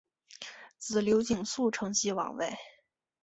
[0.79, 2.57] 子刘景素承袭王位。